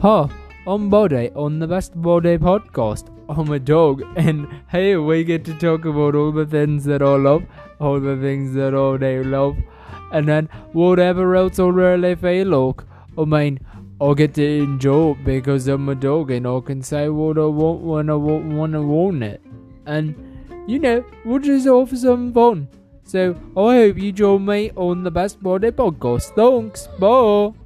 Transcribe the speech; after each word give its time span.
Huh, 0.00 0.28
I'm 0.66 0.88
Bode 0.88 1.30
on 1.36 1.58
the 1.58 1.66
Best 1.66 1.94
Bode 1.94 2.40
podcast. 2.40 3.10
I'm 3.28 3.50
a 3.52 3.58
dog, 3.58 4.02
and 4.16 4.48
hey, 4.68 4.96
we 4.96 5.24
get 5.24 5.44
to 5.44 5.52
talk 5.52 5.84
about 5.84 6.14
all 6.14 6.32
the 6.32 6.46
things 6.46 6.86
that 6.86 7.02
I 7.02 7.16
love, 7.16 7.42
all 7.80 8.00
the 8.00 8.16
things 8.16 8.54
that 8.54 8.72
all 8.72 8.96
they 8.96 9.22
love, 9.22 9.58
and 10.10 10.26
then 10.26 10.48
whatever 10.72 11.36
else 11.36 11.58
I 11.58 11.64
really 11.64 12.14
feel 12.14 12.48
like. 12.48 12.80
I 13.18 13.26
mean, 13.26 13.60
I 14.00 14.14
get 14.14 14.32
to 14.36 14.62
enjoy 14.62 15.10
it 15.10 15.24
because 15.26 15.68
I'm 15.68 15.86
a 15.90 15.94
dog 15.94 16.30
and 16.30 16.46
I 16.46 16.60
can 16.60 16.80
say 16.80 17.10
what 17.10 17.36
I 17.36 17.44
want 17.44 17.82
when 17.82 18.08
I 18.08 18.14
want 18.14 18.54
when 18.54 18.74
I 18.74 18.78
want 18.78 19.22
it. 19.22 19.42
And, 19.84 20.14
you 20.66 20.78
know, 20.78 21.04
we'll 21.26 21.40
just 21.40 21.66
have 21.66 21.98
some 21.98 22.32
fun. 22.32 22.68
So, 23.04 23.36
I 23.54 23.74
hope 23.76 23.98
you 23.98 24.12
join 24.12 24.46
me 24.46 24.70
on 24.76 25.02
the 25.02 25.10
Best 25.10 25.42
Bode 25.42 25.76
podcast. 25.76 26.34
Thanks, 26.36 26.86
bye. 26.98 27.59